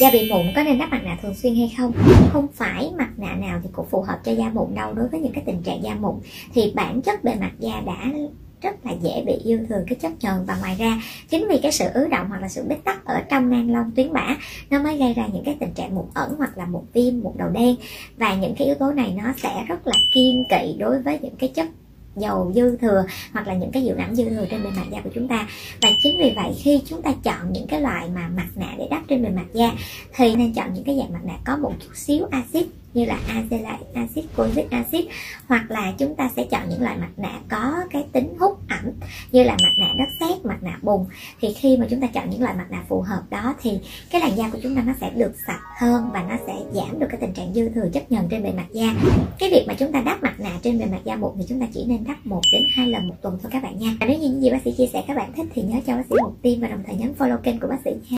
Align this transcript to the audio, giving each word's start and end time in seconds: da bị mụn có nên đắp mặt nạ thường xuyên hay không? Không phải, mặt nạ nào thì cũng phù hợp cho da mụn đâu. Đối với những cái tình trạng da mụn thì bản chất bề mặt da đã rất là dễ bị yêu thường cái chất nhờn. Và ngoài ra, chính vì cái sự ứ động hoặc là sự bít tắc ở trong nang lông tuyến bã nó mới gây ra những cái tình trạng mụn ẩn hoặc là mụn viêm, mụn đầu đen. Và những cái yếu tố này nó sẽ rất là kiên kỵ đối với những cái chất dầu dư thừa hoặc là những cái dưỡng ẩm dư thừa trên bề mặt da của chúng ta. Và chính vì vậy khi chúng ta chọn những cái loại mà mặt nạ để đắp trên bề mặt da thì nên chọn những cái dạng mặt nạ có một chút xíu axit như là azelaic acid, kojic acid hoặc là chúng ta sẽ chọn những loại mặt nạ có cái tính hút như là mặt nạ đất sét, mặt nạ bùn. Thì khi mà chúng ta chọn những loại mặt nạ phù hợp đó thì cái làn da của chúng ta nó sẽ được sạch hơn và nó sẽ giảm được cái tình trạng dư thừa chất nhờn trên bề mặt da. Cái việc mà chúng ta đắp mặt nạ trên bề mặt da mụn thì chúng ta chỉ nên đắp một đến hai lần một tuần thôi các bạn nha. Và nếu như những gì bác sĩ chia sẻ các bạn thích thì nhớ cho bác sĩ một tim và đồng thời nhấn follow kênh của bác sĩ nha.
da 0.00 0.10
bị 0.12 0.30
mụn 0.30 0.46
có 0.56 0.62
nên 0.62 0.78
đắp 0.78 0.90
mặt 0.90 1.00
nạ 1.04 1.18
thường 1.22 1.34
xuyên 1.34 1.54
hay 1.54 1.74
không? 1.78 1.92
Không 2.32 2.46
phải, 2.54 2.90
mặt 2.98 3.10
nạ 3.16 3.34
nào 3.34 3.60
thì 3.62 3.68
cũng 3.72 3.86
phù 3.86 4.02
hợp 4.02 4.18
cho 4.24 4.32
da 4.32 4.50
mụn 4.54 4.74
đâu. 4.74 4.94
Đối 4.94 5.08
với 5.08 5.20
những 5.20 5.32
cái 5.32 5.42
tình 5.46 5.62
trạng 5.62 5.82
da 5.82 5.94
mụn 5.94 6.14
thì 6.54 6.72
bản 6.74 7.02
chất 7.02 7.24
bề 7.24 7.34
mặt 7.34 7.52
da 7.58 7.82
đã 7.86 8.12
rất 8.62 8.86
là 8.86 8.92
dễ 9.02 9.22
bị 9.26 9.32
yêu 9.44 9.58
thường 9.68 9.84
cái 9.86 9.98
chất 10.00 10.12
nhờn. 10.20 10.44
Và 10.46 10.56
ngoài 10.60 10.76
ra, 10.78 11.02
chính 11.28 11.46
vì 11.48 11.58
cái 11.62 11.72
sự 11.72 11.84
ứ 11.94 12.06
động 12.10 12.26
hoặc 12.28 12.42
là 12.42 12.48
sự 12.48 12.64
bít 12.68 12.84
tắc 12.84 13.04
ở 13.04 13.20
trong 13.30 13.50
nang 13.50 13.70
lông 13.70 13.90
tuyến 13.96 14.12
bã 14.12 14.36
nó 14.70 14.82
mới 14.82 14.96
gây 14.96 15.14
ra 15.14 15.26
những 15.32 15.44
cái 15.44 15.56
tình 15.60 15.72
trạng 15.74 15.94
mụn 15.94 16.06
ẩn 16.14 16.34
hoặc 16.38 16.58
là 16.58 16.66
mụn 16.66 16.82
viêm, 16.92 17.20
mụn 17.22 17.32
đầu 17.36 17.48
đen. 17.48 17.76
Và 18.16 18.34
những 18.34 18.54
cái 18.58 18.66
yếu 18.66 18.74
tố 18.74 18.92
này 18.92 19.14
nó 19.24 19.32
sẽ 19.36 19.64
rất 19.68 19.86
là 19.86 19.94
kiên 20.14 20.44
kỵ 20.50 20.76
đối 20.78 21.02
với 21.02 21.18
những 21.22 21.36
cái 21.38 21.48
chất 21.48 21.68
dầu 22.20 22.52
dư 22.54 22.76
thừa 22.76 23.04
hoặc 23.32 23.46
là 23.46 23.54
những 23.54 23.70
cái 23.70 23.84
dưỡng 23.84 23.98
ẩm 23.98 24.14
dư 24.14 24.30
thừa 24.30 24.46
trên 24.50 24.62
bề 24.62 24.70
mặt 24.70 24.86
da 24.92 25.00
của 25.00 25.10
chúng 25.14 25.28
ta. 25.28 25.48
Và 25.82 25.88
chính 26.02 26.18
vì 26.18 26.32
vậy 26.36 26.54
khi 26.58 26.80
chúng 26.86 27.02
ta 27.02 27.12
chọn 27.22 27.52
những 27.52 27.66
cái 27.66 27.80
loại 27.80 28.08
mà 28.14 28.28
mặt 28.28 28.48
nạ 28.54 28.74
để 28.78 28.88
đắp 28.90 29.02
trên 29.08 29.22
bề 29.22 29.28
mặt 29.28 29.46
da 29.52 29.72
thì 30.14 30.36
nên 30.36 30.52
chọn 30.52 30.74
những 30.74 30.84
cái 30.84 30.96
dạng 30.98 31.12
mặt 31.12 31.24
nạ 31.24 31.34
có 31.44 31.56
một 31.56 31.72
chút 31.80 31.96
xíu 31.96 32.26
axit 32.30 32.66
như 32.94 33.04
là 33.04 33.18
azelaic 33.28 33.78
acid, 33.94 34.24
kojic 34.36 34.64
acid 34.70 35.06
hoặc 35.46 35.70
là 35.70 35.92
chúng 35.98 36.14
ta 36.14 36.30
sẽ 36.36 36.46
chọn 36.50 36.68
những 36.68 36.82
loại 36.82 36.96
mặt 36.96 37.10
nạ 37.16 37.40
có 37.48 37.74
cái 37.90 38.04
tính 38.12 38.34
hút 38.40 38.49
như 39.32 39.42
là 39.42 39.56
mặt 39.62 39.72
nạ 39.78 39.94
đất 39.98 40.08
sét, 40.20 40.44
mặt 40.44 40.62
nạ 40.62 40.78
bùn. 40.82 41.06
Thì 41.40 41.52
khi 41.52 41.76
mà 41.76 41.86
chúng 41.90 42.00
ta 42.00 42.06
chọn 42.06 42.30
những 42.30 42.42
loại 42.42 42.54
mặt 42.58 42.66
nạ 42.70 42.84
phù 42.88 43.00
hợp 43.00 43.22
đó 43.30 43.54
thì 43.62 43.78
cái 44.10 44.20
làn 44.20 44.36
da 44.36 44.50
của 44.52 44.58
chúng 44.62 44.76
ta 44.76 44.82
nó 44.82 44.92
sẽ 45.00 45.10
được 45.10 45.32
sạch 45.46 45.60
hơn 45.80 46.10
và 46.12 46.22
nó 46.22 46.36
sẽ 46.46 46.54
giảm 46.72 46.98
được 46.98 47.06
cái 47.10 47.20
tình 47.20 47.32
trạng 47.32 47.54
dư 47.54 47.68
thừa 47.68 47.88
chất 47.92 48.12
nhờn 48.12 48.28
trên 48.30 48.42
bề 48.42 48.52
mặt 48.52 48.66
da. 48.72 48.94
Cái 49.38 49.50
việc 49.50 49.64
mà 49.68 49.74
chúng 49.74 49.92
ta 49.92 50.00
đắp 50.00 50.22
mặt 50.22 50.40
nạ 50.40 50.58
trên 50.62 50.78
bề 50.78 50.86
mặt 50.86 51.00
da 51.04 51.16
mụn 51.16 51.32
thì 51.38 51.44
chúng 51.48 51.60
ta 51.60 51.66
chỉ 51.74 51.84
nên 51.86 52.04
đắp 52.04 52.26
một 52.26 52.40
đến 52.52 52.62
hai 52.74 52.88
lần 52.88 53.08
một 53.08 53.14
tuần 53.22 53.38
thôi 53.42 53.50
các 53.54 53.62
bạn 53.62 53.78
nha. 53.78 53.96
Và 54.00 54.06
nếu 54.06 54.18
như 54.18 54.28
những 54.28 54.42
gì 54.42 54.50
bác 54.50 54.62
sĩ 54.64 54.72
chia 54.72 54.86
sẻ 54.92 55.04
các 55.08 55.16
bạn 55.16 55.32
thích 55.32 55.46
thì 55.54 55.62
nhớ 55.62 55.80
cho 55.86 55.96
bác 55.96 56.06
sĩ 56.10 56.14
một 56.22 56.32
tim 56.42 56.60
và 56.60 56.68
đồng 56.68 56.82
thời 56.86 56.96
nhấn 56.96 57.14
follow 57.18 57.38
kênh 57.38 57.60
của 57.60 57.68
bác 57.68 57.78
sĩ 57.84 57.90
nha. 57.90 58.00